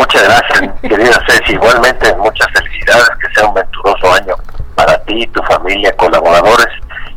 Muchas 0.00 0.24
gracias, 0.24 0.80
querida 0.80 1.22
Ceci. 1.28 1.52
Igualmente, 1.52 2.16
muchas 2.16 2.48
felicidades, 2.54 3.10
que 3.20 3.34
sea 3.34 3.46
un 3.46 3.52
venturoso 3.52 4.14
año 4.14 4.34
para 4.74 4.96
ti, 5.04 5.26
tu 5.26 5.42
familia, 5.42 5.94
colaboradores 5.94 6.68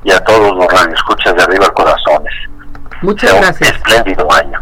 y 0.04 0.12
a 0.12 0.21
todos 0.26 0.54
los 0.54 0.68
radioescuchas 0.68 1.34
de 1.34 1.44
Arriba 1.44 1.70
Corazones. 1.70 2.34
Muchas 3.02 3.34
gracias. 3.36 3.70
Un 3.70 3.78
espléndido 3.78 4.28
año. 4.34 4.62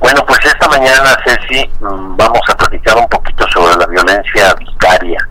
Bueno, 0.00 0.24
pues 0.26 0.38
esta 0.42 0.66
mañana, 0.70 1.18
Ceci, 1.26 1.70
mm, 1.80 2.16
vamos 2.16 2.40
a 2.48 2.56
platicar 2.56 2.96
un 2.96 3.08
poquito 3.08 3.46
sobre 3.50 3.76
la 3.76 3.86
violencia 3.88 4.54
vicaria. 4.54 5.28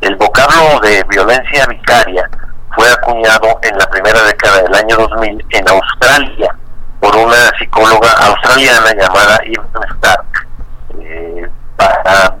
El 0.00 0.16
vocablo 0.16 0.80
de 0.80 1.04
violencia 1.10 1.66
vicaria 1.66 2.26
fue 2.74 2.90
acuñado 2.90 3.60
en 3.64 3.76
la 3.76 3.86
primera 3.90 4.22
década 4.22 4.62
del 4.62 4.74
año 4.74 4.96
2000 4.96 5.44
en 5.50 5.68
Australia 5.68 6.56
por 7.00 7.14
una 7.16 7.50
psicóloga 7.58 8.12
australiana 8.12 8.94
llamada 8.94 9.38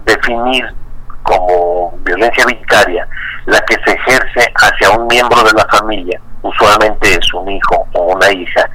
definir 0.04 0.64
como 1.22 1.92
violencia 2.02 2.44
vicaria 2.46 3.06
la 3.46 3.60
que 3.60 3.76
se 3.84 3.92
ejerce 3.92 4.52
hacia 4.54 4.90
un 4.90 5.06
miembro 5.06 5.42
de 5.42 5.52
la 5.52 5.66
familia, 5.66 6.20
usualmente 6.42 7.14
es 7.14 7.34
un 7.34 7.50
hijo 7.50 7.86
o 7.92 8.14
una 8.14 8.30
hija, 8.30 8.68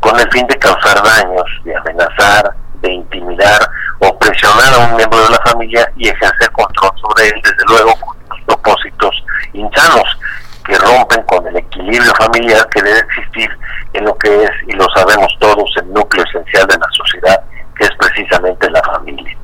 con 0.00 0.18
el 0.18 0.30
fin 0.30 0.46
de 0.46 0.58
causar 0.58 1.02
daños, 1.02 1.44
de 1.64 1.76
amenazar, 1.76 2.54
de 2.80 2.92
intimidar 2.92 3.60
o 4.00 4.16
presionar 4.18 4.74
a 4.74 4.78
un 4.88 4.96
miembro 4.96 5.20
de 5.24 5.30
la 5.30 5.40
familia 5.50 5.90
y 5.96 6.08
ejercer 6.08 6.50
control 6.52 6.90
sobre 7.00 7.28
él, 7.28 7.42
desde 7.42 7.64
luego 7.68 7.92
con 8.00 8.44
propósitos 8.46 9.24
insanos 9.52 10.18
que 10.64 10.76
rompen 10.78 11.22
con 11.24 11.46
el 11.46 11.56
equilibrio 11.56 12.12
familiar 12.14 12.68
que 12.68 12.82
debe 12.82 12.98
existir 12.98 13.50
en 13.94 14.04
lo 14.04 14.16
que 14.18 14.44
es, 14.44 14.50
y 14.66 14.72
lo 14.72 14.86
sabemos 14.94 15.34
todos, 15.40 15.70
el 15.78 15.92
núcleo 15.92 16.24
esencial 16.24 16.66
de 16.66 16.78
la 16.78 16.86
sociedad, 16.92 17.40
que 17.76 17.84
es 17.84 17.90
precisamente 17.98 18.70
la 18.70 18.82
familia. 18.82 19.36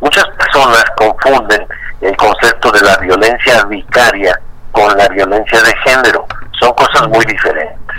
Muchas 0.00 0.24
personas 0.50 0.84
confunden 0.96 1.66
el 2.00 2.16
concepto 2.16 2.70
de 2.72 2.80
la 2.80 2.96
violencia 2.96 3.64
vicaria 3.64 4.38
con 4.72 4.96
la 4.96 5.08
violencia 5.08 5.60
de 5.62 5.74
género. 5.84 6.26
Son 6.58 6.72
cosas 6.74 7.08
muy 7.08 7.24
diferentes. 7.24 7.96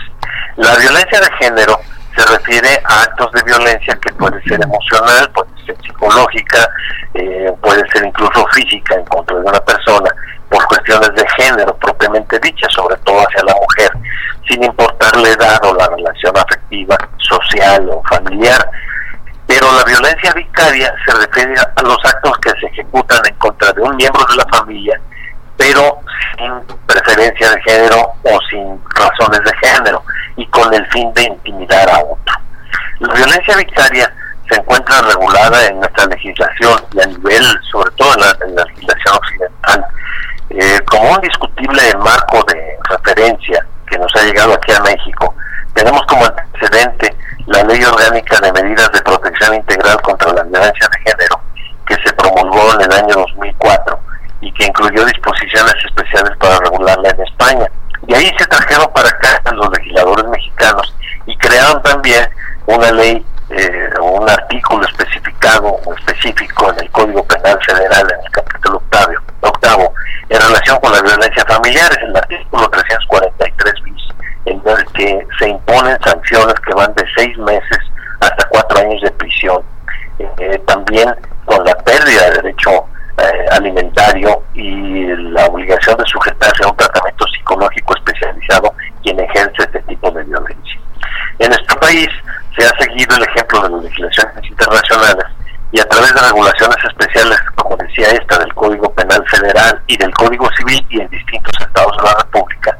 La 0.57 0.75
violencia 0.75 1.19
de 1.19 1.31
género 1.39 1.79
se 2.15 2.25
refiere 2.25 2.81
a 2.85 3.03
actos 3.03 3.31
de 3.33 3.43
violencia 3.43 3.97
que 4.01 4.13
puede 4.13 4.41
ser 4.43 4.61
emocional, 4.61 5.29
puede 5.31 5.49
ser 5.65 5.77
psicológica, 5.81 6.69
eh, 7.13 7.51
puede 7.61 7.87
ser 7.91 8.05
incluso 8.05 8.45
física 8.53 8.95
en 8.95 9.05
contra 9.05 9.37
de 9.37 9.43
una 9.43 9.59
persona 9.61 10.09
por 10.49 10.65
cuestiones 10.67 11.09
de 11.15 11.25
género 11.37 11.73
propiamente 11.77 12.37
dicha, 12.39 12.67
sobre 12.69 12.97
todo 12.97 13.19
hacia 13.19 13.43
la 13.43 13.55
mujer, 13.55 13.91
sin 14.49 14.63
importar 14.63 15.15
la 15.15 15.29
edad 15.29 15.59
o 15.63 15.73
la 15.73 15.87
relación 15.87 16.37
afectiva, 16.37 16.97
social 17.17 17.89
o 17.89 18.03
familiar. 18.09 18.69
Pero 19.51 19.69
la 19.73 19.83
violencia 19.83 20.31
vicaria 20.31 20.93
se 21.05 21.13
refiere 21.13 21.53
a 21.59 21.81
los 21.81 21.97
actos 22.05 22.37
que 22.37 22.51
se 22.51 22.67
ejecutan 22.67 23.19
en 23.27 23.35
contra 23.35 23.69
de 23.73 23.81
un 23.81 23.93
miembro 23.97 24.23
de 24.29 24.37
la 24.37 24.45
familia, 24.45 24.97
pero 25.57 25.99
sin 26.37 26.77
preferencia 26.85 27.51
de 27.51 27.61
género 27.63 28.13
o 28.23 28.39
sin 28.49 28.81
razones 28.95 29.41
de 29.43 29.67
género 29.67 30.05
y 30.37 30.47
con 30.47 30.73
el 30.73 30.89
fin 30.91 31.13
de 31.15 31.23
intimidar 31.23 31.89
a 31.89 31.99
otro. 31.99 32.35
La 32.99 33.13
violencia 33.13 33.57
vicaria 33.57 34.13
se 34.49 34.57
encuentra 34.57 35.01
regulada 35.01 35.67
en 35.67 35.81
nuestra 35.81 36.05
legislación 36.05 36.81
y 36.93 37.01
a 37.01 37.07
nivel, 37.07 37.43
sobre 37.73 37.91
todo 37.97 38.13
en 38.13 38.55
la, 38.55 38.63
legislación 38.63 39.15
occidental, 39.17 39.85
eh, 40.51 40.79
como 40.89 41.11
un 41.11 41.19
discutible 41.19 41.93
marco 41.97 42.41
de 42.47 42.77
referencia 42.89 43.65
que 43.85 43.99
nos 43.99 44.15
ha 44.15 44.23
llegado 44.23 44.53
aquí 44.53 44.71
a 44.71 44.79
México. 44.79 45.35
Tenemos 45.73 46.01
como 46.07 46.23
antecedente 46.23 47.17
la 47.47 47.63
Ley 47.63 47.83
Orgánica 47.83 48.39
de 48.39 48.51
Medidas 48.53 48.91
de 48.91 49.01
Protección 49.01 49.55
Integral 49.55 50.01
contra 50.01 50.31
la 50.33 50.43
Violencia 50.43 50.87
de 50.91 51.11
Género, 51.11 51.41
que 51.87 51.95
se 51.95 52.13
promulgó 52.13 52.73
en 52.75 52.81
el 52.81 52.93
año 52.93 53.15
2004 53.15 53.99
y 54.41 54.53
que 54.53 54.65
incluyó 54.65 55.05
disposiciones 55.61 55.85
especiales 55.85 56.37
para 56.37 56.57
regularla 56.59 57.09
en 57.09 57.21
España. 57.21 57.67
Y 58.07 58.13
ahí 58.13 58.31
se 58.37 58.45
trajeron 58.47 58.91
para 58.93 59.09
acá 59.09 59.41
los 59.51 59.69
legisladores 59.77 60.25
mexicanos 60.25 60.95
y 61.25 61.37
crearon 61.37 61.81
también 61.83 62.27
una 62.65 62.91
ley, 62.91 63.25
eh, 63.49 63.89
un 64.01 64.27
artículo 64.29 64.85
especificado 64.87 65.67
o 65.85 65.93
específico 65.93 66.71
en 66.71 66.79
el 66.79 66.91
Código 66.91 67.23
Penal 67.25 67.59
Federal, 67.65 68.11
en 68.11 68.25
el 68.25 68.31
capítulo 68.31 68.77
octavo, 68.77 69.13
octavo 69.41 69.93
en 70.29 70.41
relación 70.41 70.79
con 70.79 70.93
la 70.93 71.01
violencia 71.01 71.45
familiar, 71.45 71.91
es 71.91 72.03
el 72.03 72.15
artículo 72.15 72.69
343 72.69 73.73
bis, 73.83 74.03
en 74.45 74.61
el 74.65 74.85
que 74.93 75.27
se 75.37 75.49
imponen 75.49 75.97
sanciones 76.03 76.55
que 76.65 76.73
van 76.73 76.93
de 76.95 77.05
seis 77.15 77.37
meses 77.37 77.79
hasta 78.21 78.47
cuatro 78.49 78.79
años 78.79 79.01
de 79.01 79.11
prisión. 79.11 79.61
Eh, 80.19 80.61
también 80.67 81.13
con 81.45 81.65
la 81.65 81.75
pérdida 81.79 82.29
de 82.29 82.41
derecho 82.41 82.85
eh, 83.17 83.45
alimentario 83.51 84.41
y 84.53 85.05
la 85.31 85.45
obligación 85.45 85.97
de 85.97 86.05
sujetarse 86.05 86.63
a 86.63 86.69
un 86.69 86.77
tratamiento 86.77 87.25
psicológico 87.27 87.93
especializado 87.95 88.73
quien 89.03 89.19
ejerce 89.19 89.63
este 89.63 89.79
tipo 89.81 90.09
de 90.11 90.23
violencia. 90.23 90.79
En 91.41 91.49
nuestro 91.49 91.75
país 91.79 92.07
se 92.55 92.63
ha 92.63 92.69
seguido 92.77 93.15
el 93.15 93.23
ejemplo 93.23 93.63
de 93.63 93.69
las 93.71 93.83
legislaciones 93.85 94.45
internacionales 94.47 95.25
y 95.71 95.79
a 95.79 95.85
través 95.85 96.13
de 96.13 96.21
regulaciones 96.21 96.77
especiales, 96.87 97.41
como 97.55 97.75
decía 97.77 98.09
esta, 98.09 98.37
del 98.37 98.53
Código 98.53 98.93
Penal 98.93 99.25
Federal 99.27 99.81
y 99.87 99.97
del 99.97 100.13
Código 100.13 100.47
Civil 100.55 100.85
y 100.91 101.01
en 101.01 101.09
distintos 101.09 101.51
estados 101.59 101.97
de 101.97 102.03
la 102.03 102.13
República, 102.13 102.77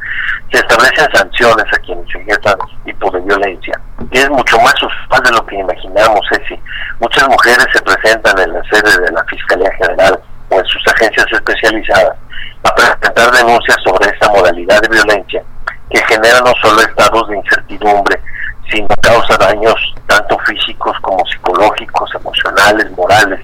se 0.51 0.59
establecen 0.59 1.11
sanciones 1.11 1.65
a 1.73 1.79
quienes 1.79 2.05
ejerzan 2.13 2.53
este 2.53 2.91
tipo 2.91 3.09
de 3.09 3.21
violencia. 3.21 3.81
Es 4.11 4.29
mucho 4.29 4.59
más 4.59 4.75
usual 4.75 5.23
de 5.23 5.31
lo 5.31 5.43
que 5.47 5.55
imaginamos, 5.55 6.21
Ceci. 6.29 6.61
Muchas 6.99 7.27
mujeres 7.29 7.65
se 7.73 7.81
presentan 7.81 8.37
en 8.37 8.53
la 8.53 8.61
sede 8.69 9.05
de 9.05 9.11
la 9.11 9.23
Fiscalía 9.23 9.71
General 9.79 10.21
o 10.49 10.59
en 10.59 10.65
sus 10.65 10.87
agencias 10.87 11.25
especializadas 11.31 12.15
a 12.63 12.75
presentar 12.75 13.31
denuncias 13.31 13.77
sobre 13.83 14.07
esta 14.07 14.29
modalidad 14.29 14.79
de 14.81 14.89
violencia 14.89 15.41
que 15.89 16.05
genera 16.05 16.39
no 16.41 16.53
solo 16.61 16.79
estados 16.81 17.27
de 17.27 17.37
incertidumbre, 17.37 18.21
sino 18.69 18.87
causa 19.01 19.37
daños 19.37 19.75
tanto 20.07 20.37
físicos 20.39 20.97
como 21.01 21.25
psicológicos, 21.27 22.13
emocionales, 22.15 22.91
morales, 22.91 23.39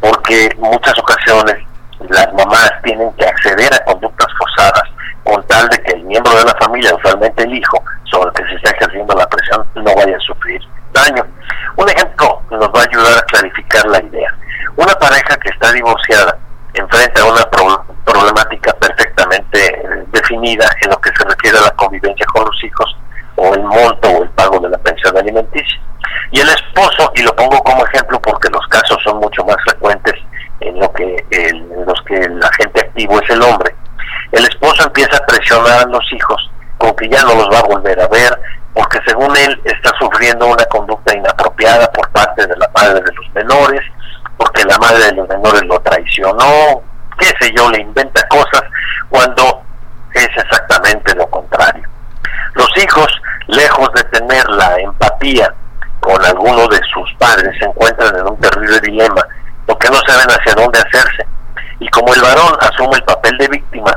porque 0.00 0.48
muchas 0.58 0.98
ocasiones 0.98 1.56
las 2.08 2.32
mamás 2.34 2.72
tienen 2.82 3.12
que 3.14 3.26
acceder 3.26 3.72
a 3.74 3.84
conductas 3.84 4.28
forzadas 4.38 4.84
con 5.24 5.42
tal 5.46 5.68
de 5.68 5.78
que 5.82 5.92
el 5.92 6.04
miembro 6.04 6.32
de 6.36 6.44
la 6.44 6.54
familia, 6.54 6.94
usualmente 6.94 7.42
el 7.42 7.54
hijo, 7.54 7.82
sobre 8.04 8.28
el 8.28 8.34
que 8.34 8.48
se 8.50 8.54
está 8.56 8.70
ejerciendo 8.70 9.14
la 9.14 9.26
presión, 9.26 9.66
no 9.74 9.94
vaya 9.94 10.16
a 10.16 10.20
sufrir 10.20 10.60
daño. 10.92 11.26
Un 11.76 11.88
ejemplo 11.88 12.42
nos 12.50 12.68
va 12.68 12.80
a 12.80 12.84
ayudar 12.84 13.18
a 13.18 13.22
clarificar 13.22 13.84
la 13.86 14.02
idea. 14.02 14.32
Una 14.76 14.94
pareja 14.94 15.36
que 15.36 15.48
está 15.50 15.72
divorciada 15.72 16.38
enfrenta 16.74 17.24
una 17.24 17.44
problemática 18.04 18.72
perfectamente 18.74 19.82
definida 20.12 20.68
en 20.82 20.90
lo 20.90 20.96
que 20.98 21.10
se 21.16 21.24
refiere 21.24 21.58
a 21.58 21.62
la 21.62 21.70
convivencia 21.70 22.26
con 22.26 22.44
los 22.44 22.64
hijos 22.64 22.96
o 23.36 23.54
el 23.54 23.62
monto 23.62 24.08
o 24.08 24.22
el 24.22 24.30
pago 24.30 24.58
de 24.60 24.70
la 24.70 24.78
pensión 24.78 25.16
alimenticia. 25.16 25.80
Y 26.30 26.40
el 26.40 26.48
esposo, 26.48 27.10
y 27.14 27.22
lo 27.22 27.34
pongo 27.34 27.58
como 27.62 27.84
ejemplo 27.86 28.20
porque 28.20 28.48
los 28.50 28.66
casos 28.68 28.98
son 29.04 29.18
mucho 29.18 29.44
más 29.44 29.56
frecuentes 29.64 30.14
en, 30.60 30.78
lo 30.78 30.90
que 30.92 31.16
en 31.30 31.86
los 31.86 32.00
que 32.06 32.16
el 32.16 32.42
agente 32.42 32.80
activo 32.80 33.20
es 33.20 33.30
el 33.30 33.42
hombre, 33.42 33.74
el 34.32 34.44
esposo 34.44 34.84
empieza 34.84 35.16
a 35.16 35.26
los 35.50 36.12
hijos 36.12 36.50
con 36.78 36.94
que 36.96 37.08
ya 37.08 37.22
no 37.22 37.34
los 37.34 37.48
va 37.50 37.60
a 37.60 37.62
volver 37.62 38.00
a 38.00 38.08
ver, 38.08 38.38
porque 38.74 38.98
según 39.06 39.34
él 39.36 39.60
está 39.64 39.90
sufriendo 39.98 40.46
una 40.46 40.64
conducta 40.66 41.16
inapropiada 41.16 41.90
por 41.92 42.08
parte 42.10 42.46
de 42.46 42.56
la 42.56 42.68
madre 42.74 43.00
de 43.00 43.12
los 43.12 43.34
menores, 43.34 43.80
porque 44.36 44.64
la 44.64 44.76
madre 44.78 45.04
de 45.04 45.12
los 45.12 45.28
menores 45.28 45.62
lo 45.62 45.80
traicionó, 45.80 46.82
qué 47.18 47.32
sé 47.40 47.52
yo, 47.56 47.70
le 47.70 47.80
inventa 47.80 48.26
cosas 48.28 48.62
cuando 49.08 49.62
es 50.12 50.28
exactamente 50.36 51.14
lo 51.14 51.26
contrario. 51.28 51.88
Los 52.54 52.68
hijos, 52.76 53.08
lejos 53.46 53.88
de 53.94 54.04
tener 54.04 54.46
la 54.50 54.76
empatía 54.78 55.52
con 56.00 56.22
alguno 56.24 56.68
de 56.68 56.80
sus 56.92 57.12
padres, 57.14 57.56
se 57.58 57.64
encuentran 57.64 58.14
en 58.16 58.26
un 58.26 58.38
terrible 58.38 58.80
dilema, 58.80 59.26
porque 59.66 59.88
no 59.88 59.98
saben 60.06 60.28
hacia 60.28 60.54
dónde 60.54 60.78
hacerse. 60.78 61.26
Y 61.78 61.88
como 61.88 62.12
el 62.14 62.20
varón 62.20 62.56
asume 62.60 62.96
el 62.96 63.04
papel 63.04 63.36
de 63.38 63.48
víctima, 63.48 63.95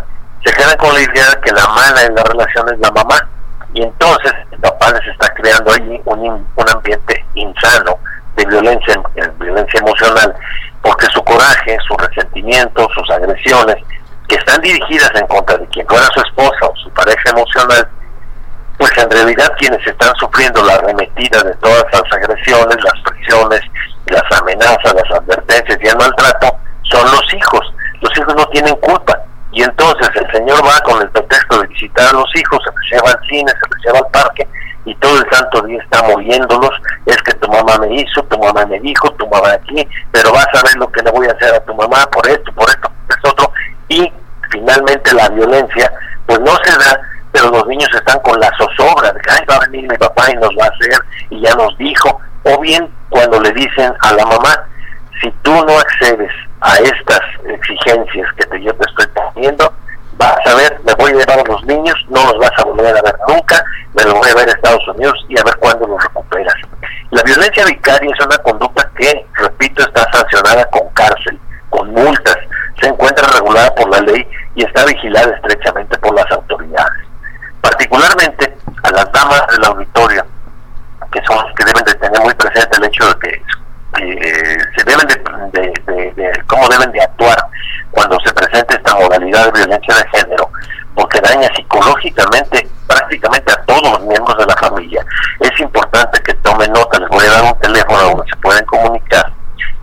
se 0.49 0.55
quedan 0.55 0.77
con 0.77 0.93
la 0.93 1.01
idea 1.01 1.29
de 1.29 1.41
que 1.41 1.51
la 1.51 1.67
mala 1.67 2.03
en 2.03 2.15
la 2.15 2.23
relación 2.23 2.73
es 2.73 2.79
la 2.79 2.91
mamá. 2.91 3.29
Y 3.73 3.83
entonces 3.83 4.33
el 4.51 4.59
papá 4.59 4.91
les 4.91 5.07
está 5.07 5.31
creando 5.35 5.71
allí 5.71 6.01
un, 6.05 6.47
un 6.55 6.69
ambiente 6.69 7.25
insano 7.35 7.97
de 8.35 8.45
violencia, 8.45 9.01
violencia 9.39 9.79
emocional, 9.79 10.35
porque 10.81 11.05
su 11.07 11.23
coraje, 11.23 11.77
su 11.87 11.95
resentimiento, 11.97 12.87
sus 12.95 13.09
agresiones, 13.11 13.75
que 14.27 14.35
están 14.35 14.61
dirigidas 14.61 15.11
en 15.15 15.27
contra 15.27 15.57
de 15.57 15.67
quien 15.67 15.87
fuera 15.87 16.05
su 16.13 16.21
esposa 16.21 16.67
o 16.67 16.75
su 16.77 16.89
pareja 16.91 17.29
emocional, 17.29 17.87
pues 18.77 18.97
en 18.97 19.11
realidad 19.11 19.51
quienes 19.57 19.85
están 19.85 20.15
sufriendo 20.15 20.63
la 20.63 20.75
arremetida 20.75 21.43
de 21.43 21.53
todas 21.55 21.83
las 21.91 22.13
agresiones, 22.13 22.77
las 22.83 23.01
presiones, 23.03 23.61
las 24.07 24.39
amenazas, 24.39 24.93
las 24.93 25.11
advertencias 25.19 25.77
y 25.81 25.87
el 25.87 25.97
maltrato, 25.97 26.57
son 26.83 27.11
los 27.11 27.33
hijos. 27.33 27.73
Los 28.01 28.17
hijos 28.17 28.33
no 28.35 28.47
tienen 28.47 28.75
culpa. 28.77 29.19
Y 29.51 29.63
entonces 29.63 30.09
el 30.15 30.31
señor 30.31 30.63
va 30.63 30.79
con 30.81 31.01
el 31.01 31.09
pretexto 31.09 31.61
de 31.61 31.67
visitar 31.67 31.98
a 32.09 32.13
los 32.13 32.35
hijos, 32.35 32.59
se 32.63 32.71
los 32.75 32.91
lleva 32.91 33.11
al 33.11 33.27
cine, 33.27 33.51
se 33.51 33.75
los 33.75 33.85
lleva 33.85 33.99
al 33.99 34.11
parque, 34.11 34.47
y 34.85 34.95
todo 34.95 35.17
el 35.19 35.29
santo 35.31 35.61
día 35.63 35.81
está 35.83 36.01
moviéndolos, 36.03 36.71
es 37.05 37.17
que 37.17 37.33
tu 37.33 37.49
mamá 37.49 37.77
me 37.79 37.93
hizo, 37.95 38.23
tu 38.23 38.39
mamá 38.39 38.65
me 38.65 38.79
dijo, 38.79 39.11
tu 39.13 39.27
mamá 39.27 39.51
aquí, 39.51 39.87
pero 40.11 40.31
vas 40.31 40.47
a 40.53 40.63
ver 40.65 40.75
lo 40.77 40.91
que 40.91 41.01
le 41.01 41.11
voy 41.11 41.27
a 41.27 41.31
hacer 41.31 41.53
a 41.53 41.59
tu 41.59 41.73
mamá 41.75 42.05
por 42.11 42.27
esto, 42.27 42.51
por 42.53 42.69
esto, 42.69 42.89
por 42.89 43.15
esto 43.15 43.29
otro. 43.29 43.51
Y 43.89 44.11
finalmente 44.51 45.13
la 45.13 45.29
violencia, 45.29 45.91
pues 46.25 46.39
no 46.39 46.55
se 46.63 46.71
da, 46.71 46.99
pero 47.31 47.49
los 47.49 47.67
niños 47.67 47.89
están 47.93 48.19
con 48.21 48.39
la 48.39 48.51
zozobra 48.57 49.11
de 49.11 49.19
que 49.21 49.31
Ay, 49.31 49.45
va 49.49 49.55
a 49.55 49.69
venir 49.69 49.89
mi 49.89 49.97
papá 49.97 50.31
y 50.31 50.35
nos 50.35 50.49
va 50.59 50.65
a 50.65 50.69
hacer, 50.69 50.99
y 51.29 51.41
ya 51.41 51.53
nos 51.55 51.77
dijo. 51.77 52.19
O 52.43 52.59
bien 52.59 52.89
cuando 53.09 53.39
le 53.41 53.51
dicen 53.51 53.93
a 54.01 54.13
la 54.13 54.25
mamá, 54.25 54.63
si 55.21 55.29
tú 55.43 55.51
no 55.51 55.77
accedes 55.77 56.31
a 56.61 56.77
estas 56.77 57.21
exigencias 57.45 58.27
que 58.37 58.45
te, 58.45 58.61
yo 58.61 58.73
te 58.75 58.89
estoy 58.89 59.07
poniendo, 59.07 59.73
vas 60.17 60.37
a 60.45 60.55
ver, 60.55 60.79
me 60.85 60.93
voy 60.95 61.11
a 61.11 61.15
llevar 61.15 61.39
a 61.39 61.51
los 61.51 61.63
niños, 61.65 61.95
no 62.09 62.23
los 62.25 62.37
vas 62.39 62.51
a 62.57 62.63
volver 62.63 62.97
a 62.97 63.01
ver 63.01 63.15
nunca, 63.27 63.63
me 63.93 64.03
los 64.03 64.13
voy 64.13 64.29
a 64.29 64.35
ver 64.35 64.49
a 64.49 64.51
Estados 64.51 64.87
Unidos 64.89 65.13
y 65.29 65.39
a 65.39 65.43
ver 65.43 65.55
cuándo 65.57 65.87
los 65.87 66.03
recuperas. 66.03 66.55
La 67.11 67.23
violencia 67.23 67.65
vicaria 67.65 68.11
es 68.11 68.25
una 68.25 68.37
conducta 68.39 68.89
que, 68.97 69.25
repito, 69.35 69.83
está 69.83 70.11
sancionada 70.11 70.65
con 70.65 70.87
cárcel, 70.89 71.39
con 71.69 71.91
multas, 71.93 72.37
se 72.81 72.87
encuentra 72.87 73.27
regulada 73.35 73.73
por 73.75 73.89
la 73.89 73.99
ley 74.01 74.27
y 74.55 74.63
está 74.79 74.85
vigilada 74.85 75.35
estrechamente 75.35 75.97
por 75.97 76.15
las 76.15 76.31
autoridades. 76.31 77.03
Particularmente 77.61 78.57
a 78.83 78.91
las 78.91 79.11
damas 79.11 79.43
del 79.51 79.65
auditorio, 79.65 80.25
que 81.11 81.21
son 81.23 81.37
que 81.55 81.65
deben 81.65 81.83
de 81.83 81.93
tener 81.95 82.21
muy 82.21 82.33
presente 82.35 82.77
el 82.77 82.85
hecho 82.85 83.05
de 83.07 83.19
que 83.19 83.43
se 84.77 84.83
deben 84.85 85.07
de, 85.51 86.43
cómo 86.47 86.69
deben 86.69 86.91
de 86.91 87.01
actuar 87.01 87.37
cuando 87.91 88.17
se 88.23 88.31
presenta 88.33 88.75
esta 88.75 88.95
modalidad 88.95 89.45
de 89.45 89.59
violencia 89.59 89.95
de 89.95 90.19
género, 90.19 90.49
porque 90.95 91.19
daña 91.19 91.49
psicológicamente 91.55 92.69
prácticamente 92.87 93.51
a 93.51 93.61
todos 93.65 93.91
los 93.91 94.01
miembros 94.03 94.37
de 94.37 94.45
la 94.45 94.55
familia. 94.57 95.05
Es 95.41 95.59
importante 95.59 96.21
que 96.21 96.33
tomen 96.35 96.71
nota, 96.71 96.99
les 96.99 97.09
voy 97.09 97.25
a 97.25 97.31
dar 97.31 97.43
un 97.43 97.59
teléfono 97.59 97.99
donde 98.01 98.29
se 98.29 98.37
pueden 98.37 98.65
comunicar 98.65 99.33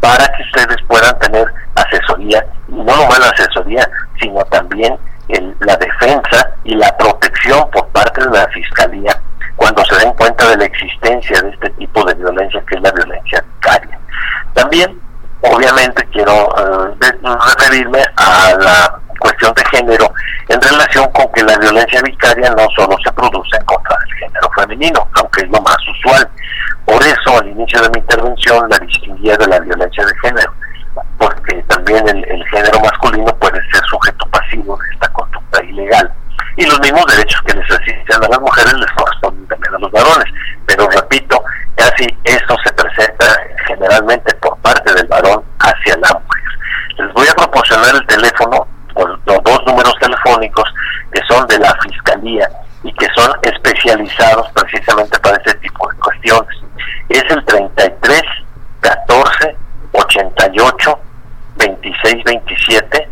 para 0.00 0.24
que 0.28 0.42
ustedes 0.44 0.76
puedan 0.86 1.18
tener 1.18 1.46
asesoría, 1.74 2.46
y 2.68 2.74
no 2.74 2.96
nomás 2.96 3.18
la 3.18 3.28
asesoría, 3.30 3.88
sino 4.20 4.44
también 4.46 4.98
la 5.60 5.76
defensa 5.76 6.50
y 6.64 6.74
la 6.74 6.96
protección 6.96 7.68
por 7.70 7.88
parte 7.88 8.24
de 8.24 8.30
la 8.30 8.46
Fiscalía 8.48 9.20
cuando 9.56 9.84
se 9.84 9.96
den 9.96 10.12
cuenta 10.12 10.48
de 10.50 10.56
la 10.58 10.64
existencia 10.66 11.40
de 11.42 11.50
este 11.50 11.70
tipo 11.70 12.04
de 12.04 12.14
violencia 12.14 12.62
que 12.68 12.76
es 12.76 12.82
la 12.82 12.92
violencia 12.92 13.44
vicaria. 13.54 13.98
También, 14.56 14.98
obviamente, 15.42 16.02
quiero 16.12 16.48
eh, 16.58 17.12
referirme 17.58 18.02
a 18.16 18.54
la 18.58 18.98
cuestión 19.18 19.52
de 19.52 19.62
género 19.66 20.10
en 20.48 20.60
relación 20.62 21.12
con 21.12 21.30
que 21.32 21.42
la 21.44 21.58
violencia 21.58 22.00
vicaria 22.00 22.50
no 22.52 22.66
solo 22.74 22.96
se 23.04 23.12
produce 23.12 23.58
contra 23.66 23.96
el 24.06 24.14
género 24.14 24.50
femenino, 24.56 25.06
aunque 25.14 25.42
es 25.42 25.50
lo 25.50 25.60
más 25.60 25.76
usual. 25.88 26.26
Por 26.86 27.02
eso, 27.02 27.38
al 27.38 27.48
inicio 27.48 27.82
de 27.82 27.90
mi 27.90 27.98
intervención, 27.98 28.66
la 28.70 28.78
distinguía 28.78 29.36
de 29.36 29.46
la 29.46 29.60
violencia 29.60 30.06
de 30.06 30.18
género, 30.22 30.52
porque 31.18 31.62
también 31.68 32.08
el, 32.08 32.24
el 32.24 32.46
género 32.48 32.80
masculino 32.80 33.36
puede 33.36 33.60
ser 33.70 33.82
sujeto 33.90 34.26
pasivo 34.30 34.78
de 34.78 34.94
esta 34.94 35.12
conducta 35.12 35.62
ilegal 35.64 36.10
y 36.56 36.64
los 36.64 36.80
mismos 36.80 37.04
derechos 37.06 37.40
que 37.42 37.54
les 37.54 37.70
asisten 37.70 38.24
a 38.24 38.28
las 38.28 38.40
mujeres 38.40 38.72
les 38.72 38.90
corresponden 38.92 39.46
también 39.46 39.74
a 39.74 39.78
los 39.78 39.92
varones. 39.92 40.32
Pero 40.66 40.88
repito, 40.88 41.42
casi 41.74 42.06
esto 42.24 42.56
se 42.64 42.72
presenta 42.72 43.26
generalmente 43.66 44.34
por 44.36 44.56
parte 44.58 44.92
del 44.94 45.06
varón 45.06 45.44
hacia 45.58 45.96
la 45.98 46.12
mujer. 46.14 46.42
Les 46.98 47.12
voy 47.12 47.28
a 47.28 47.34
proporcionar 47.34 47.94
el 47.94 48.06
teléfono, 48.06 48.66
los 48.94 49.42
dos 49.44 49.66
números 49.66 49.94
telefónicos 50.00 50.64
que 51.12 51.20
son 51.28 51.46
de 51.46 51.58
la 51.58 51.74
Fiscalía 51.82 52.48
y 52.82 52.92
que 52.94 53.06
son 53.14 53.30
especializados 53.42 54.48
precisamente 54.52 55.18
para 55.18 55.36
este 55.36 55.54
tipo 55.56 55.90
de 55.90 55.98
cuestiones. 55.98 56.58
Es 57.10 57.24
el 57.28 57.44
33 57.44 58.22
14 58.80 59.56
88 59.92 60.98
26 61.56 62.24
27 62.24 63.10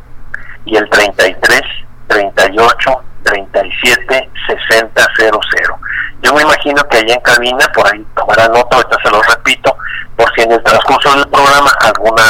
y 0.65 0.77
el 0.77 0.89
33 0.89 1.63
38 2.09 3.05
37 3.55 4.31
60 4.69 5.07
00. 5.17 5.79
Yo 6.23 6.35
me 6.35 6.43
imagino 6.43 6.83
que 6.89 6.99
allá 6.99 7.15
en 7.15 7.21
cabina, 7.21 7.71
por 7.75 7.87
ahí 7.87 8.05
tomará 8.17 8.49
nota, 8.49 8.77
ahorita 8.77 8.97
se 9.03 9.11
lo 9.11 9.23
repito, 9.23 9.77
por 10.17 10.33
si 10.35 10.43
en 10.43 10.53
el 10.53 10.63
transcurso 10.63 11.15
del 11.15 11.29
programa 11.29 11.71
alguna 11.81 12.23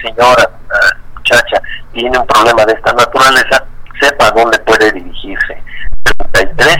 señora, 0.00 0.48
muchacha, 1.14 1.62
tiene 1.92 2.18
un 2.18 2.26
problema 2.26 2.64
de 2.64 2.72
esta 2.72 2.92
naturaleza, 2.92 3.64
sepa 4.00 4.30
dónde 4.30 4.58
puede 4.60 4.90
dirigirse. 4.92 5.62
33 6.32 6.76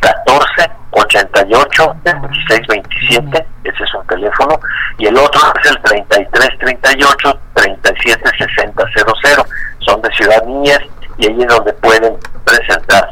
14 0.00 0.70
88 0.90 1.96
26 2.02 2.66
27, 2.66 3.46
ese 3.64 3.84
es 3.84 3.94
un 3.94 4.06
teléfono, 4.08 4.60
y 4.98 5.06
el 5.06 5.16
otro 5.16 5.40
es 5.62 5.70
el 5.70 5.80
33 5.82 6.58
38 6.58 7.40
37 7.54 8.30
60 8.38 8.84
00. 9.22 9.46
Son 9.78 10.02
de 10.02 10.10
Ciudad 10.14 10.44
Niñas 10.44 10.80
y 11.22 11.26
ahí 11.26 11.40
es 11.40 11.48
donde 11.48 11.72
pueden 11.74 12.16
presentar 12.44 13.08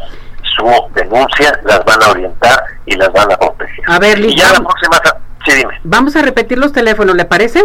su 0.57 0.67
denuncia, 0.95 1.61
las 1.63 1.85
van 1.85 2.03
a 2.03 2.11
orientar 2.11 2.65
y 2.85 2.97
las 2.97 3.13
van 3.13 3.31
a 3.33 3.37
proteger. 3.37 3.85
A 3.87 3.99
ver, 4.01 4.19
y 4.19 4.37
ya 4.37 4.53
la 4.53 4.59
próxima, 4.59 5.01
sí, 5.47 5.53
dime. 5.53 5.81
Vamos 5.85 6.17
a 6.17 6.23
repetir 6.23 6.59
los 6.59 6.73
teléfonos, 6.73 7.15
¿le 7.15 7.25
parece? 7.25 7.63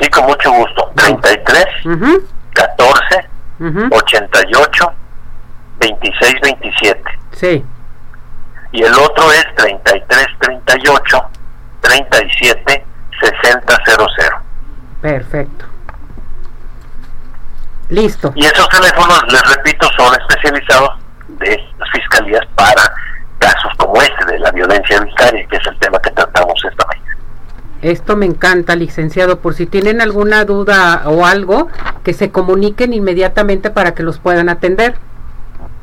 Sí, 0.00 0.08
con 0.08 0.26
mucho 0.26 0.52
gusto. 0.52 0.92
33 0.94 1.64
14 2.54 3.28
88 3.90 4.92
26 5.80 6.34
27. 6.42 7.02
Sí. 7.32 7.64
Y 8.72 8.82
el 8.84 8.94
otro 8.94 9.32
es 9.32 9.46
33 9.56 10.26
38 10.38 11.30
37 11.80 12.84
60 13.20 13.78
00. 13.84 14.42
Perfecto. 15.02 15.64
Listo. 17.90 18.32
Y 18.36 18.44
esos 18.44 18.68
teléfonos, 18.68 19.20
les 19.30 19.56
repito, 19.56 19.88
son 19.98 20.14
especializados 20.14 20.90
de 21.28 21.60
las 21.78 21.90
fiscalías 21.90 22.46
para 22.54 22.82
casos 23.38 23.72
como 23.76 24.00
este 24.00 24.24
de 24.26 24.38
la 24.38 24.50
violencia 24.52 25.00
vicaria, 25.00 25.46
que 25.48 25.56
es 25.56 25.66
el 25.66 25.78
tema 25.78 25.98
que 26.00 26.10
tratamos 26.10 26.54
esta 26.70 26.86
mañana. 26.86 27.16
Esto 27.82 28.16
me 28.16 28.26
encanta, 28.26 28.76
licenciado. 28.76 29.40
Por 29.40 29.54
si 29.54 29.66
tienen 29.66 30.00
alguna 30.00 30.44
duda 30.44 31.02
o 31.06 31.26
algo, 31.26 31.68
que 32.04 32.12
se 32.12 32.30
comuniquen 32.30 32.92
inmediatamente 32.92 33.70
para 33.70 33.94
que 33.94 34.02
los 34.02 34.18
puedan 34.18 34.48
atender. 34.48 34.94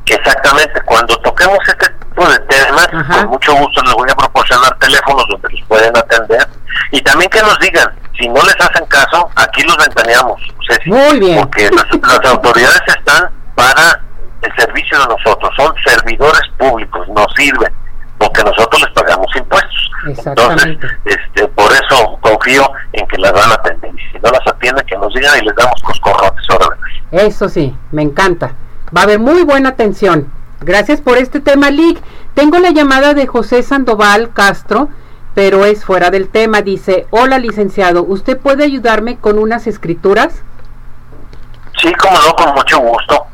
Exactamente, 0.06 0.80
cuando 0.86 1.16
toquemos 1.18 1.58
este 1.66 1.97
tipo 2.18 2.30
de 2.30 2.38
temas, 2.40 2.88
con 2.88 3.26
mucho 3.28 3.54
gusto 3.54 3.82
les 3.82 3.94
voy 3.94 4.10
a 4.10 4.14
proporcionar 4.14 4.76
teléfonos 4.78 5.24
donde 5.28 5.48
los 5.50 5.68
pueden 5.68 5.96
atender 5.96 6.46
y 6.90 7.00
también 7.00 7.30
que 7.30 7.40
nos 7.40 7.58
digan, 7.60 7.88
si 8.18 8.28
no 8.28 8.42
les 8.42 8.56
hacen 8.60 8.84
caso, 8.86 9.30
aquí 9.36 9.62
los 9.62 9.76
ventaneamos. 9.76 10.40
Muy 10.86 11.20
bien. 11.20 11.38
Porque 11.38 11.70
las, 11.70 12.30
autoridades 12.30 12.82
están 12.86 13.30
para 13.54 14.00
el 14.42 14.52
servicio 14.56 14.98
de 14.98 15.06
nosotros, 15.06 15.50
son 15.56 15.72
servidores 15.84 16.42
públicos, 16.58 17.06
nos 17.08 17.26
sirven, 17.36 17.72
porque 18.18 18.42
nosotros 18.42 18.82
les 18.82 18.90
pagamos 18.92 19.26
impuestos. 19.36 19.90
Entonces, 20.06 20.78
este, 21.04 21.48
por 21.48 21.70
eso 21.72 22.18
confío 22.20 22.70
en 22.92 23.06
que 23.08 23.18
las 23.18 23.32
van 23.32 23.50
a 23.50 23.54
atender. 23.54 23.92
Y 23.94 24.12
si 24.12 24.18
no 24.22 24.30
las 24.30 24.46
atienden, 24.46 24.86
que 24.86 24.96
nos 24.96 25.12
digan 25.14 25.38
y 25.42 25.46
les 25.46 25.54
damos 25.56 25.80
coscorrotes. 25.82 26.46
Eso 27.10 27.48
sí, 27.48 27.74
me 27.92 28.02
encanta. 28.02 28.52
Va 28.94 29.02
a 29.02 29.04
haber 29.04 29.18
muy 29.18 29.42
buena 29.44 29.70
atención. 29.70 30.32
Gracias 30.60 31.00
por 31.00 31.18
este 31.18 31.40
tema, 31.40 31.70
Lick. 31.70 32.00
Tengo 32.34 32.58
la 32.58 32.70
llamada 32.70 33.14
de 33.14 33.26
José 33.26 33.62
Sandoval 33.62 34.32
Castro, 34.32 34.88
pero 35.34 35.64
es 35.64 35.84
fuera 35.84 36.10
del 36.10 36.28
tema. 36.28 36.62
Dice, 36.62 37.06
hola 37.10 37.38
licenciado, 37.38 38.04
¿usted 38.04 38.38
puede 38.38 38.64
ayudarme 38.64 39.18
con 39.18 39.38
unas 39.38 39.66
escrituras? 39.66 40.42
Sí, 41.80 41.92
como 41.94 42.18
no, 42.20 42.34
con 42.34 42.54
mucho 42.54 42.78
gusto. 42.78 43.26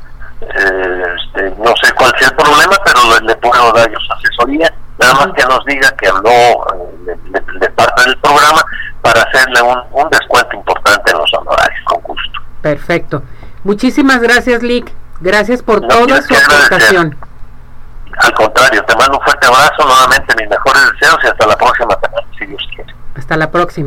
Eh, 0.43 1.02
este, 1.16 1.50
no 1.59 1.73
sé 1.83 1.93
cuál 1.95 2.12
sea 2.19 2.28
el 2.28 2.37
problema, 2.37 2.76
pero 2.85 3.21
le, 3.21 3.35
puedo 3.37 3.73
dar 3.73 3.90
yo 3.90 3.99
asesoría. 4.16 4.73
Nada 4.99 5.14
más 5.14 5.28
que 5.35 5.45
nos 5.45 5.64
diga 5.64 5.90
que 5.93 6.09
habló 6.09 6.31
eh, 6.31 7.16
de, 7.59 7.71
parte 7.71 8.02
del 8.04 8.19
programa 8.19 8.62
para 9.00 9.23
hacerle 9.23 9.62
un, 9.62 9.78
un 9.93 10.11
descuento 10.11 10.54
importante 10.57 11.11
en 11.11 11.19
los 11.19 11.33
honorarios, 11.35 11.81
con 11.87 12.02
gusto. 12.02 12.40
Perfecto. 12.61 13.23
Muchísimas 13.64 14.21
gracias, 14.21 14.62
Lick. 14.62 14.93
Gracias 15.25 15.62
por 15.62 15.81
toda 15.81 16.21
su 16.21 16.35
aportación. 16.35 17.16
Al 18.19 18.33
contrario, 18.35 18.85
te 18.85 18.95
mando 18.95 19.19
un 19.19 19.25
fuerte 19.25 19.47
abrazo, 19.47 19.87
nuevamente 19.87 20.35
mis 20.37 20.50
mejores 20.50 20.83
deseos 20.93 21.19
y 21.25 21.26
hasta 21.28 21.47
la 21.47 21.57
próxima, 21.57 21.99
si 22.38 22.45
Dios 22.45 22.62
quiere. 22.75 22.95
Hasta 23.16 23.37
la 23.38 23.50
próxima. 23.50 23.83